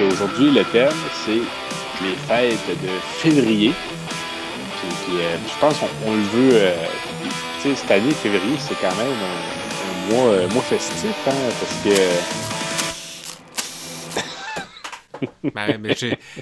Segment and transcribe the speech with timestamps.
[0.00, 0.92] qu'aujourd'hui, le thème,
[1.24, 1.42] c'est
[2.02, 3.72] les fêtes de février.
[5.04, 6.54] Puis, euh, je pense qu'on le veut.
[6.54, 6.74] Euh,
[7.62, 11.84] tu sais, cette année, février, c'est quand même un, mois, un mois festif, hein, parce
[11.84, 12.40] que
[15.54, 15.94] ben,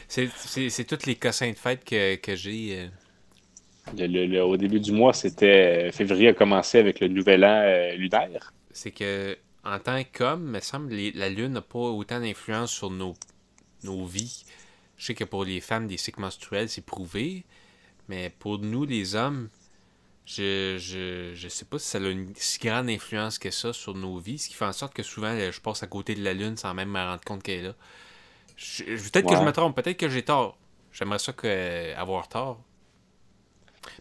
[0.08, 2.88] c'est tous les cossins de fête que, que j'ai.
[3.98, 4.42] Euh.
[4.42, 5.88] au début du mois, c'était.
[5.88, 8.52] Euh, février a commencé avec le nouvel an euh, lunaire.
[8.70, 13.14] C'est que, en tant qu'homme, me semble, la Lune n'a pas autant d'influence sur nos,
[13.82, 14.44] nos vies.
[14.96, 17.44] Je sais que pour les femmes, des cycles menstruels, c'est prouvé.
[18.08, 19.48] Mais pour nous, les hommes,
[20.24, 23.94] je, je, je sais pas si ça a une si grande influence que ça sur
[23.94, 24.38] nos vies.
[24.38, 26.74] Ce qui fait en sorte que souvent, je passe à côté de la Lune sans
[26.74, 27.74] même me rendre compte qu'elle est là.
[28.56, 30.58] Peut-être que je me trompe, peut-être que j'ai tort.
[30.92, 32.60] J'aimerais ça que, avoir tort.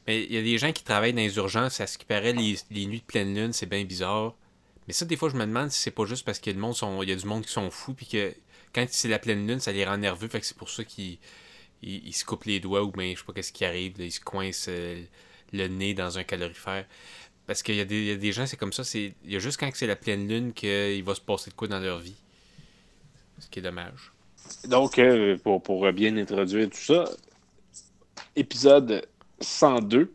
[0.08, 2.34] Mais il y a des gens qui travaillent dans les urgences, à ce qui paraît,
[2.34, 4.34] les, nuits de pleine lune, c'est bien bizarre.
[4.88, 6.76] Mais ça, des fois, je me demande si c'est pas juste parce que le monde
[6.76, 8.34] sont, il y a du monde qui sont fous, puis que
[8.74, 11.18] quand c'est la pleine lune, ça les rend nerveux, fait que c'est pour ça qu'ils
[11.82, 14.70] se coupent les doigts ou bien je sais pas qu'est-ce qui arrive, ils se coincent
[14.70, 15.02] euh,
[15.54, 16.86] le nez dans un calorifère.
[17.46, 19.88] Parce qu'il y, a des gens, c'est comme ça, il y a juste quand c'est
[19.88, 22.18] la pleine lune qu'il va se passer de quoi dans leur vie.
[23.40, 24.12] Ce qui est dommage.
[24.68, 27.06] Donc, euh, pour, bien introduire tout ça,
[28.36, 29.08] épisode
[29.40, 30.14] 102.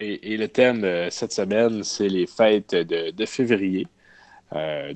[0.00, 3.86] Et, le thème euh, cette semaine, c'est les fêtes de, février.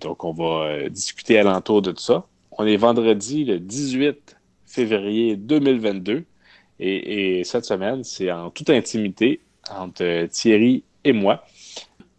[0.00, 2.26] Donc, on va discuter alentour de tout ça.
[2.56, 6.24] On est vendredi le 18 février 2022.
[6.80, 11.46] Et, cette semaine, c'est en toute intimité entre Thierry et moi.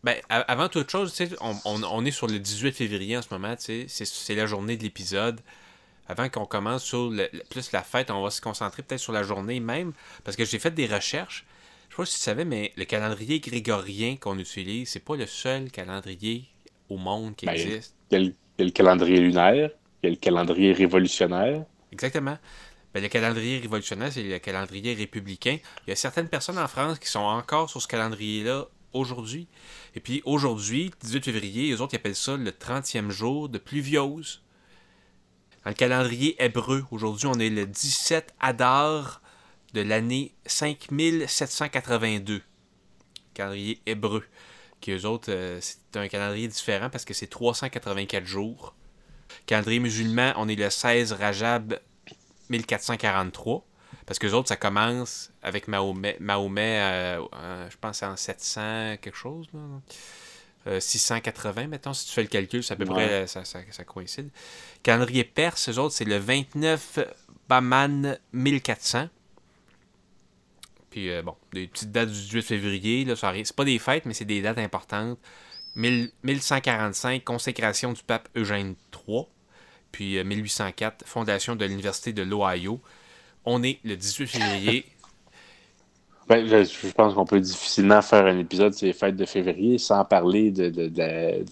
[0.03, 3.55] Ben, avant toute chose, on, on, est sur le 18 février en ce moment.
[3.57, 5.39] C'est la journée de l'épisode
[6.07, 7.11] avant qu'on commence sur
[7.49, 10.59] plus la fête, on va se concentrer peut-être sur la journée même, parce que j'ai
[10.59, 11.45] fait des recherches.
[11.89, 15.25] Je sais pas si tu savais, mais le calendrier grégorien qu'on utilise, c'est pas le
[15.25, 16.45] seul calendrier
[16.89, 17.95] au monde qui ben, existe.
[18.11, 19.71] Il y, a le, calendrier lunaire,
[20.09, 21.63] le calendrier révolutionnaire.
[21.91, 22.37] Exactement.
[22.93, 25.57] Ben, le calendrier révolutionnaire, c'est le calendrier républicain.
[25.85, 29.47] Il y a certaines personnes en France qui sont encore sur ce calendrier-là aujourd'hui.
[29.95, 34.41] Et puis aujourd'hui, 18 février, les autres ils appellent ça le 30e jour de pluviose.
[35.63, 39.21] Dans le calendrier hébreu, aujourd'hui, on est le 17 Adar
[39.73, 42.41] de l'année 5782.
[43.33, 44.23] Calendrier hébreu.
[44.79, 48.75] Qui eux autres, euh, c'est un calendrier différent parce que c'est 384 jours.
[49.45, 51.79] Calendrier musulman, on est le 16 Rajab
[52.49, 53.65] 1443.
[54.05, 58.97] Parce que les autres, ça commence avec Mahomet, Mahomet euh, euh, je pense en 700
[59.01, 59.47] quelque chose.
[60.79, 64.29] 680, mettons, si tu fais le calcul, c'est à peu près, ça, ça, ça, coïncide.
[64.81, 66.99] Calendrier perse, eux autres, c'est le 29
[67.47, 69.09] Baman 1400.
[70.89, 74.13] Puis, euh, bon, des petites dates du 18 février, là, c'est pas des fêtes, mais
[74.13, 75.19] c'est des dates importantes.
[75.75, 78.75] 1145, consécration du pape Eugène
[79.07, 79.25] III.
[79.95, 82.81] Puis 1804, euh, fondation de l'Université de l'Ohio.
[83.45, 84.85] On est le 18 février.
[86.27, 90.03] Ben, je, pense qu'on peut difficilement faire un épisode sur les fêtes de février sans
[90.03, 90.91] parler de,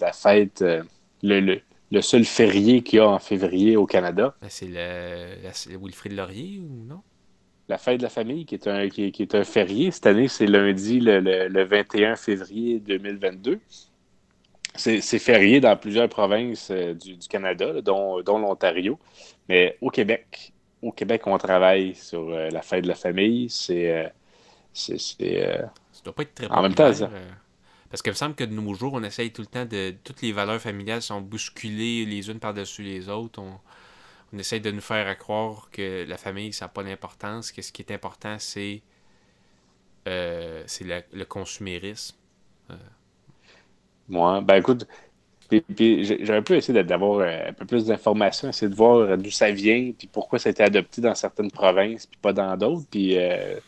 [0.02, 0.82] la, fête, euh,
[1.22, 4.34] le, seul férié qu'il y a en février au Canada.
[4.42, 7.02] Ben, c'est le, Wilfrid Laurier ou non?
[7.70, 9.92] La fête de la famille, qui est un, qui, est un férié.
[9.92, 13.60] Cette année, c'est lundi le, 21 février 2022.
[14.76, 18.98] C'est férié dans plusieurs provinces euh, du, Canada, dont, dont l'Ontario.
[19.48, 20.52] Mais au Québec,
[20.82, 23.50] au Québec, on travaille sur euh, la fête de la famille.
[23.50, 24.12] C'est
[24.74, 24.98] c'est.
[25.22, 27.06] Euh, ça doit pas être très En même temps, ça...
[27.06, 27.32] Euh,
[27.90, 29.94] parce qu'il me semble que de nos jours, on essaye tout le temps de.
[30.04, 33.40] Toutes les valeurs familiales sont bousculées les unes par-dessus les autres.
[33.40, 33.60] On,
[34.34, 37.72] on essaye de nous faire croire que la famille, ça n'a pas d'importance, que ce
[37.72, 38.82] qui est important, c'est.
[40.08, 42.18] Euh, c'est le consumérisme.
[44.10, 44.88] Moi, ben écoute,
[45.52, 49.92] j'ai un peu essayé d'avoir un peu plus d'informations, essayer de voir d'où ça vient,
[49.98, 52.86] puis pourquoi ça a été adopté dans certaines provinces, puis pas dans d'autres.
[52.90, 53.60] Puis euh,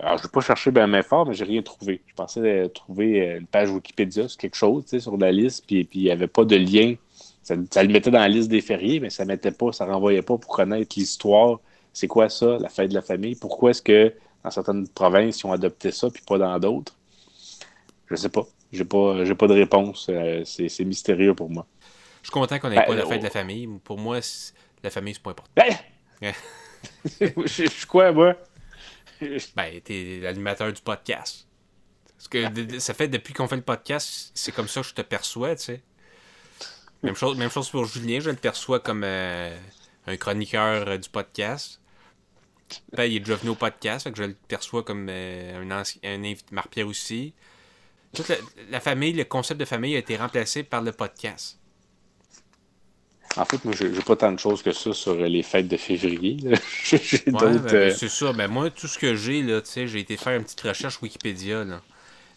[0.00, 2.02] alors, je vais pas chercher bien mais fort, mais j'ai rien trouvé.
[2.06, 6.04] Je pensais trouver une page Wikipédia sur quelque chose, sur la liste, puis, puis il
[6.04, 6.94] n'y avait pas de lien.
[7.42, 10.36] Ça, le mettait dans la liste des fériés, mais ça mettait pas, ça renvoyait pas
[10.36, 11.60] pour connaître l'histoire.
[11.92, 13.36] C'est quoi ça, la fête de la famille?
[13.36, 14.12] Pourquoi est-ce que
[14.44, 16.94] dans certaines provinces, ils ont adopté ça, puis pas dans d'autres?
[18.06, 18.46] Je sais pas.
[18.72, 20.06] J'ai pas, j'ai pas de réponse.
[20.10, 21.66] Euh, c'est, mystérieux pour moi.
[22.22, 23.68] Je suis content qu'on n'ait pas la fête de la famille.
[23.84, 24.20] Pour moi,
[24.82, 25.50] la famille, c'est pas important.
[25.56, 25.74] Ben!
[27.20, 28.34] je suis quoi, moi?
[29.20, 31.46] ben, t'es l'animateur du podcast.
[32.16, 35.02] Parce que ça fait depuis qu'on fait le podcast, c'est comme ça que je te
[35.02, 35.82] perçois, tu sais.
[37.02, 39.56] Même chose, même chose pour Julien, je le perçois comme euh,
[40.08, 41.80] un chroniqueur euh, du podcast.
[42.92, 45.70] Ben, il est déjà venu au podcast, fait que je le perçois comme euh, un,
[45.70, 46.52] un invité.
[46.52, 47.34] Marc-Pierre aussi.
[48.14, 48.32] Toute
[48.70, 51.58] la, famille, le concept de famille a été remplacé par le podcast.
[53.36, 56.34] En fait, moi, j'ai pas tant de choses que ça sur les fêtes de février.
[56.36, 57.26] d'autres.
[57.30, 58.32] Ben, euh, c'est ça.
[58.32, 61.00] Ben, moi, tout ce que j'ai, là, tu sais, j'ai été faire une petite recherche
[61.02, 61.64] Wikipédia.
[61.64, 61.82] Là.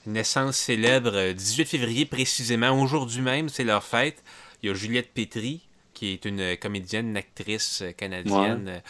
[0.06, 2.80] Naissance célèbre 18 euh, février précisément.
[2.80, 4.22] Aujourd'hui même, c'est leur fête.
[4.62, 5.62] Il y a Juliette Pétry,
[5.94, 8.82] qui est une comédienne, une actrice canadienne,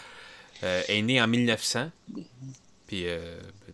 [0.63, 1.91] euh, est née en 1900.
[2.87, 3.05] Puis,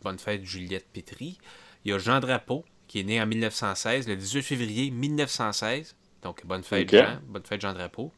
[0.04, 1.40] bonne fête, Juliette Pétry.
[1.86, 5.96] Il y a Jean Drapeau, qui est né en 1916, le 18 février 1916.
[6.24, 7.20] Donc, bonne fête, Jean.
[7.28, 8.12] Bonne fête, Jean Drapeau.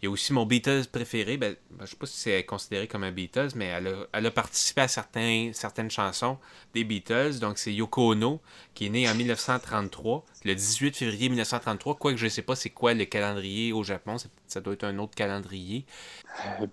[0.00, 1.36] Il y a aussi mon Beatles préféré.
[1.36, 3.66] Ben, ben je sais pas si c'est considéré comme un Beatles, mais
[4.12, 6.38] elle a, participé à certaines chansons
[6.72, 7.40] des Beatles.
[7.40, 8.40] Donc, c'est Yoko Ono,
[8.74, 11.96] qui est née en 1933, le 18 février 1933.
[11.96, 14.16] Quoique je ne sais pas c'est quoi le calendrier au Japon.
[14.46, 15.84] Ça doit être un autre calendrier.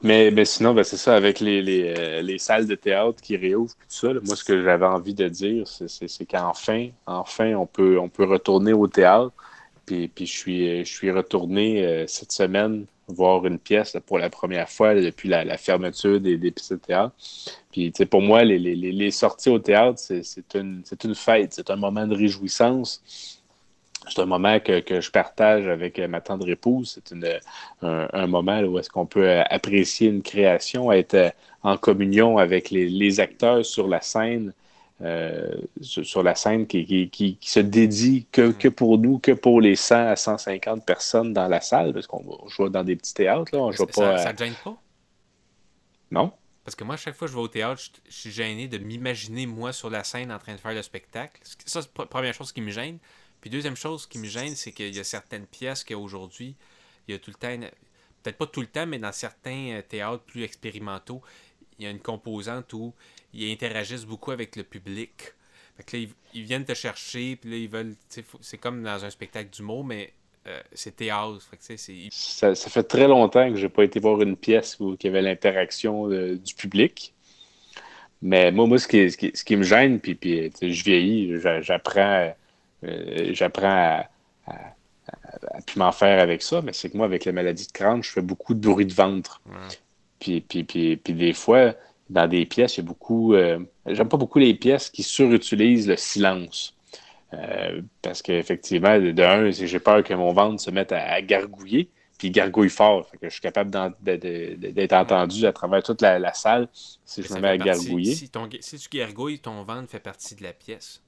[0.04, 3.38] Mais, mais sinon, ben, c'est ça, avec les, les, euh, les, salles de théâtre qui
[3.38, 7.98] réouvrent, tout ça, moi, ce que j'avais envie de dire, c'est qu'enfin, enfin, on peut,
[8.00, 9.34] on peut retourner au théâtre.
[9.88, 14.30] Puis, puis je, suis, je suis retourné euh, cette semaine voir une pièce pour la
[14.30, 17.12] première fois depuis la, fermeture des, des de.
[17.72, 20.84] Puis, pour moi, les, sorties au théâtre, c'est une,
[21.16, 23.42] fête, c'est un moment de réjouissance.
[24.08, 27.00] C'est un moment que, je partage avec ma tendre épouse.
[27.04, 27.16] C'est
[27.82, 33.66] un, moment où est-ce qu'on peut apprécier une création, être en communion avec les acteurs
[33.66, 34.54] sur la scène,
[35.02, 35.52] euh,
[35.82, 39.96] sur la scène qui, qui, se dédie que, que, pour nous, que pour les 100
[40.08, 43.54] à 150 personnes dans la salle, parce qu'on joue dans des petits théâtres.
[43.54, 44.78] Là, on joue pas, ça, te gêne pas?
[46.12, 46.32] Non.
[46.64, 48.78] Parce que moi, à chaque fois que je vais au théâtre, je, suis gêné de
[48.78, 51.42] m'imaginer, moi, sur la scène en train de faire le spectacle.
[51.66, 52.98] Ça, c'est la première chose qui me gêne.
[53.42, 56.56] Puis deuxième chose qui me gêne, c'est qu'il y a certaines pièces qu'aujourd'hui,
[57.08, 57.68] il y a tout le temps,
[58.24, 61.22] peut-être pas tout le temps, mais dans certains euh, théâtres plus expérimentaux,
[61.80, 62.94] il y a une composante où
[63.34, 65.34] ils interagissent beaucoup avec le public.
[65.78, 67.96] Fait ils, viennent te chercher, puis là, ils veulent.
[68.42, 70.14] C'est comme dans un spectacle d'humour, mais
[70.48, 71.42] euh, c'est théâtre.
[72.12, 75.08] ça, ça, fait très longtemps que j'ai pas été voir une pièce où il y
[75.08, 77.14] avait l'interaction euh, du public.
[78.22, 82.34] Mais moi, moi ce, qui, ce, qui, me gêne, puis, puis je vieillis, j'apprends
[82.86, 84.10] euh, j'apprends à,
[84.48, 88.12] à, m'en faire avec ça, mais c'est que moi, avec la maladie de crâne, je
[88.12, 89.42] fais beaucoup de bruit de ventre.
[90.20, 91.74] Puis, puis, puis, puis, des fois,
[92.10, 93.34] dans des pièces, il y a beaucoup.
[93.34, 96.76] Euh, j'aime pas beaucoup les pièces qui surutilisent le silence.
[97.34, 102.32] Euh, parce qu'effectivement, de un, j'ai peur que mon ventre se mette à, gargouiller, puis
[102.32, 103.10] gargouille fort.
[103.12, 103.72] que je suis capable
[104.02, 108.14] d'être entendu à travers toute la, salle si je me mets à gargouiller.
[108.14, 108.30] Si,
[108.62, 111.02] si, tu gargouilles, ton ventre fait partie de la pièce.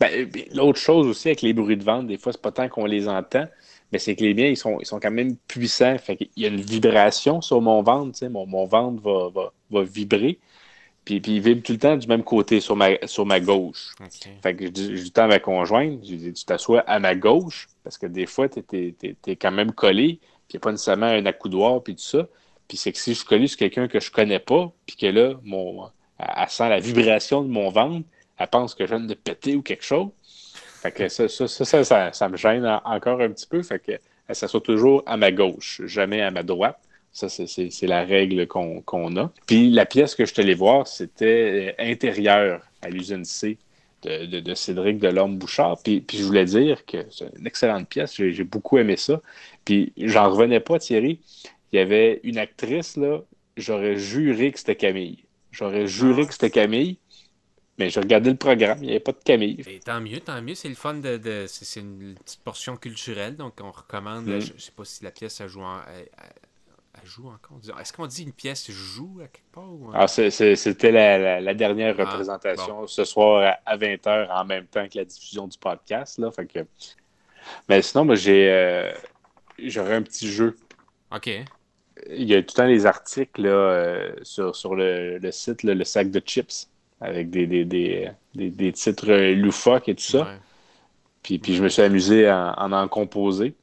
[0.00, 2.84] Ben, l'autre chose aussi avec les bruits de ventre, des fois, c'est pas tant qu'on
[2.84, 3.46] les entend,
[3.92, 5.96] mais c'est que les miens, ils sont, ils sont quand même puissants.
[5.98, 8.24] Fait Il y a une vibration sur mon ventre.
[8.26, 10.38] Mon, mon ventre va, va, vibrer.
[11.04, 13.94] Puis, puis, il vibre tout le temps du même côté, sur ma, sur ma gauche.
[14.42, 17.14] Fait que je dis, je dis à ma conjointe, je dis, tu t'assois à ma
[17.14, 20.72] gauche, parce que des fois, tu es, quand même collé, puis il n'y a pas
[20.72, 22.28] nécessairement un accoudoir, puis tout ça.
[22.66, 25.06] Puis c'est que si je suis collé sur quelqu'un que je connais pas, puis que
[25.06, 25.88] là, mon,
[26.18, 28.06] elle sent la vibration de mon ventre,
[28.36, 30.08] elle pense que je viens de péter ou quelque chose.
[30.90, 33.62] Fait que ça, ça, ça, me gêne encore un petit peu.
[33.62, 33.92] Fait que
[34.28, 36.78] elle s'assoit toujours à ma gauche, jamais à ma droite.
[37.12, 39.32] Ça, c'est la règle qu'on a.
[39.46, 43.58] Puis la pièce que je te allé voir, c'était euh, intérieure à l'usine C
[44.02, 45.78] de, de, de, Cédric Delorme Bouchard.
[45.82, 48.14] Puis, puis je voulais dire que c'est une excellente pièce.
[48.14, 49.20] J'ai beaucoup aimé ça.
[49.64, 51.20] Puis j'en revenais pas, Thierry.
[51.72, 53.20] Il y avait une actrice, là,
[53.56, 55.24] j'aurais juré que c'était Camille.
[55.50, 56.98] J'aurais juré que c'était Camille.
[57.78, 59.62] Mais j'ai regardé le programme, il n'y avait pas de Camille.
[59.84, 60.56] tant mieux, tant mieux.
[60.56, 61.44] C'est le fun de.
[61.46, 64.26] c'est une petite portion culturelle, donc on recommande.
[64.26, 64.40] Mm.
[64.40, 65.62] je ne sais pas si la pièce a joue,
[67.04, 67.58] joue encore.
[67.80, 72.86] Est-ce qu'on dit une pièce joue à quelque part ah, C'était la, dernière ah, représentation
[72.86, 76.18] ce soir à 20h en même temps que la diffusion du podcast.
[76.18, 76.60] Là, fait que...
[77.68, 78.92] Mais sinon, moi, j'ai euh,
[79.58, 80.56] j'aurais un petit jeu.
[81.14, 81.30] OK.
[82.10, 85.84] Il y a tout le temps les articles là, euh, sur, sur le, site, le
[85.84, 86.68] sac de chips
[87.00, 90.28] avec des, des, des, des, titres loufoques et tout ça.
[91.22, 93.54] Puis, puis je me suis amusé à, en composer.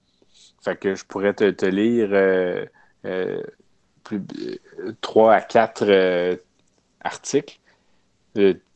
[0.63, 2.65] Fait que je pourrais te, te lire euh,
[3.05, 3.41] euh,
[4.03, 4.21] plus,
[5.01, 6.35] 3 à 4 euh,
[7.01, 7.59] articles,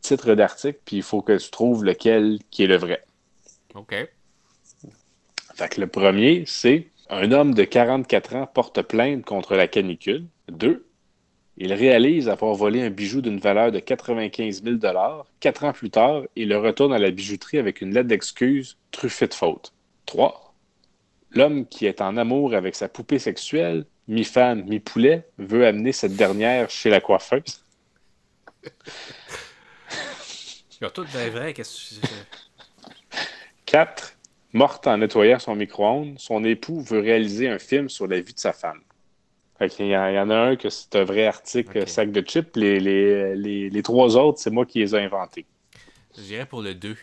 [0.02, 3.04] titres d'articles, puis il faut que tu trouves lequel qui est le vrai.
[3.76, 3.96] OK.
[5.56, 10.26] Fait que le premier, c'est un homme de 44 ans porte plainte contre la canicule.
[10.48, 10.86] Deux,
[11.62, 14.78] il réalise avoir volé un bijou d'une valeur de 95 000
[15.42, 19.28] Quatre ans plus tard, il le retourne à la bijouterie avec une lettre d'excuse truffée
[19.28, 19.74] de fautes.
[20.06, 20.56] 3.
[21.32, 26.70] L'homme qui est en amour avec sa poupée sexuelle, mi-femme, mi-poulet, veut amener cette dernière
[26.70, 27.66] chez la coiffeuse.
[30.82, 32.06] Ils tout des vrais, qu'est-ce que
[33.66, 34.16] 4.
[34.54, 38.40] Morte en nettoyant son micro-ondes, son époux veut réaliser un film sur la vie de
[38.40, 38.82] sa femme.
[39.62, 42.56] Il, y en a un que c'est un vrai article sac de chips.
[42.56, 45.46] Les, les, trois autres, c'est moi qui les ai inventés.
[46.18, 46.96] Je dirais pour le 2.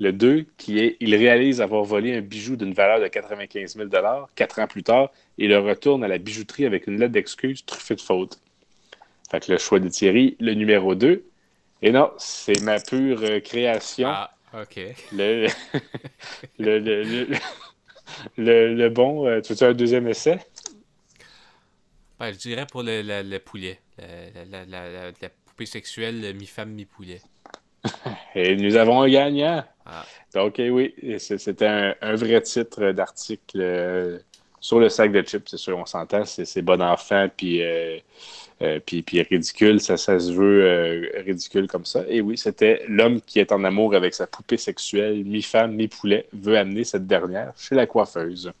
[0.00, 3.88] Le 2, qui est il réalise avoir volé un bijou d'une valeur de 95 000
[4.36, 7.96] quatre ans plus tard et le retourne à la bijouterie avec une lettre d'excuse truffée
[7.96, 8.38] de faute.
[9.30, 11.24] Fait que le choix de Thierry, le numéro 2.
[11.82, 14.08] Et non, c'est ma pure euh, création.
[14.08, 14.80] Ah, OK.
[15.12, 15.48] Le,
[16.58, 17.26] le,
[18.36, 20.38] le, le, bon, euh, tu veux un deuxième essai?
[22.18, 23.78] Ben, je dirais pour le, poulet.
[24.50, 25.12] La, la,
[25.46, 27.20] poupée sexuelle mi-femme, mi-poulet.
[28.34, 29.64] Et nous avons un gagnant.
[29.86, 30.04] Ah.
[30.34, 34.18] Donc, eh oui, c'était un, vrai titre d'article euh,
[34.60, 37.98] sur le sac de chips, c'est sûr, on s'entend, c'est bon enfant, puis, euh,
[38.60, 42.04] euh, puis, puis, ridicule, ça, ça se veut ridicule comme ça.
[42.08, 46.58] Et oui, c'était l'homme qui est en amour avec sa poupée sexuelle, mi-femme, mi-poulet, veut
[46.58, 48.52] amener cette dernière chez la coiffeuse.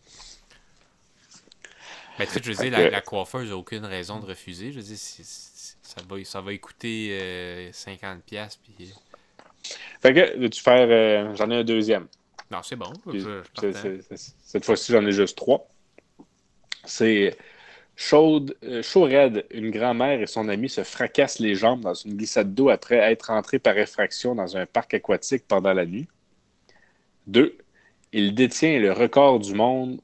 [2.18, 4.72] Mais tu sais, je veux dire, la, coiffeuse n'a aucune raison de refuser.
[4.72, 8.92] Je veux dire, ça, va, ça va coûter 50$, puis
[10.00, 10.86] fait que, veux-tu faire.
[10.90, 12.06] Euh, j'en ai un deuxième.
[12.50, 12.92] Non, c'est bon.
[14.44, 15.68] cette fois-ci, j'en ai juste trois.
[16.84, 17.36] C'est
[17.96, 22.68] Chaude, euh, une grand-mère et son ami se fracassent les jambes dans une glissade d'eau
[22.70, 26.06] après être entrés par effraction dans un parc aquatique pendant la nuit.
[27.26, 27.58] Deux,
[28.12, 30.00] il détient le record du monde,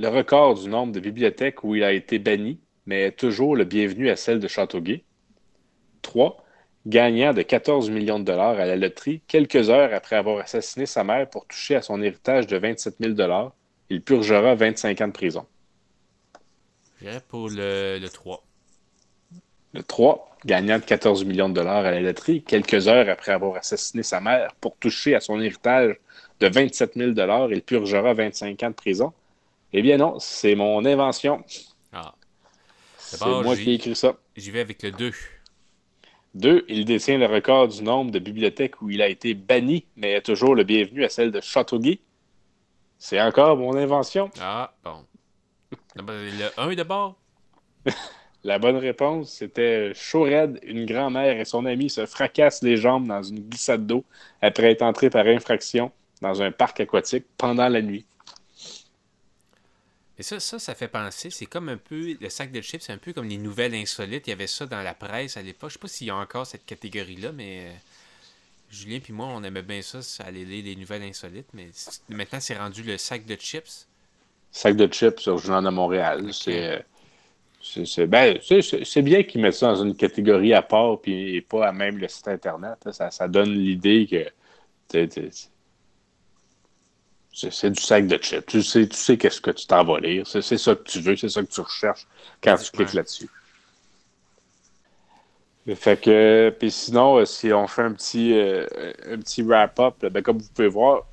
[0.00, 3.64] le record du nombre de bibliothèques où il a été banni, mais est toujours le
[3.64, 5.04] bienvenu à celle de Châteauguay.
[6.00, 6.42] Trois,
[6.86, 11.04] gagnant de 14 millions de dollars à la loterie quelques heures après avoir assassiné sa
[11.04, 13.52] mère pour toucher à son héritage de 27 000 dollars.
[13.90, 15.46] Il purgera 25 ans de prison.
[17.28, 18.42] pour le, le 3.
[19.74, 23.56] Le 3, gagnant de 14 millions de dollars à la loterie quelques heures après avoir
[23.56, 25.96] assassiné sa mère pour toucher à son héritage
[26.40, 29.12] de 27 000 dollars, il purgera 25 ans de prison.
[29.72, 31.44] Eh bien non, c'est mon invention.
[31.92, 32.14] Ah.
[32.98, 34.16] C'est moi qui ai écrit ça.
[34.36, 35.12] J'y vais avec le 2.
[36.34, 40.12] Deux, il détient le record du nombre de bibliothèques où il a été banni, mais
[40.12, 42.00] est toujours le bienvenu à celle de Châteauguay.
[42.98, 44.30] C'est encore mon invention.
[44.40, 45.04] Ah, bon.
[45.96, 47.16] Le 1 d'abord?
[48.42, 53.22] La bonne réponse, c'était chaud une grand-mère et son ami se fracassent les jambes dans
[53.22, 54.04] une glissade d'eau
[54.40, 58.06] après être entrés par infraction dans un parc aquatique pendant la nuit.
[60.20, 62.92] Et ça, ça, ça fait penser, c'est comme un peu, le sac de chips, c'est
[62.92, 64.26] un peu comme les nouvelles insolites.
[64.26, 65.70] Il y avait ça dans la presse à l'époque.
[65.70, 67.72] Je sais pas s'il y a encore cette catégorie-là, mais euh,
[68.70, 71.48] Julien puis moi, on aimait bien ça, aller lire les nouvelles insolites.
[71.54, 71.70] Mais
[72.10, 73.88] maintenant, c'est rendu le sac de chips.
[74.52, 76.28] Sac de chips sur Journal de Montréal.
[76.34, 76.84] C'est.
[78.06, 81.96] Ben, c'est bien qu'ils mettent ça dans une catégorie à part puis pas à même
[81.96, 82.76] le site Internet.
[82.90, 84.28] Ça, ça donne l'idée que
[87.32, 88.46] c'est du sac de chips.
[88.46, 90.26] Tu sais, tu sais qu'est-ce que tu t'en vas lire.
[90.26, 92.06] C'est ça que tu veux, c'est ça que tu recherches
[92.42, 93.28] quand tu cliques là-dessus.
[95.74, 98.66] Fait que, puis sinon, euh, si on fait un petit, euh,
[99.06, 101.06] un petit wrap-up, ben, comme vous pouvez voir,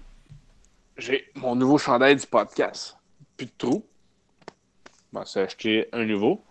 [0.97, 2.97] j'ai mon nouveau chandail du podcast.
[3.36, 3.86] Plus de trous.
[5.13, 6.43] Bon, c'est acheté un nouveau.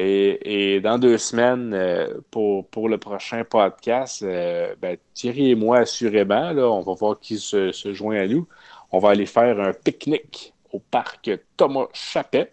[0.00, 6.52] Et, dans deux semaines, euh, pour, pour le prochain podcast, ben, Thierry et moi, assurément,
[6.52, 8.46] là, on va voir qui se, se joint à nous
[8.90, 12.52] on va aller faire un pique-nique au parc Thomas Chappet.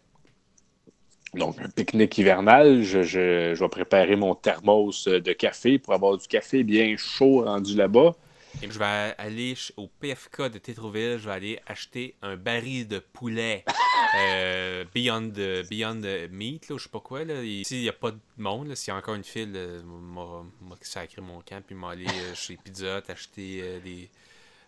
[1.33, 2.83] Donc, un pique-nique hivernal.
[2.83, 8.15] Je, vais préparer mon thermos de café pour avoir du café bien chaud rendu là-bas.
[8.63, 12.99] Et je vais aller au PFK de Tétroville, je vais aller acheter un baril de
[12.99, 13.65] poulet
[14.17, 15.33] euh, Beyond,
[15.69, 16.01] Beyond
[16.31, 17.25] Meat, là, je sais pas quoi.
[17.25, 17.41] Là.
[17.63, 20.45] S'il n'y a pas de monde, s'il y a encore une file, moi,
[20.81, 24.09] qui sacré mon camp, puis m'aller euh, chez Pizza acheter, euh, des,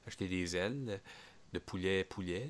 [0.05, 1.00] acheter des ailes
[1.53, 2.49] de poulet poulet.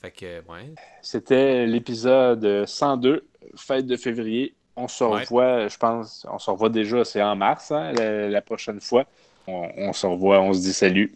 [0.00, 0.74] Fait que, ouais.
[1.02, 4.54] C'était l'épisode 102, fête de février.
[4.76, 8.80] On se revoit, je pense, on se revoit déjà, c'est en mars, hein, la, prochaine
[8.80, 9.04] fois.
[9.46, 10.72] On, on se revoit, on se dit.
[10.72, 11.12] Salut.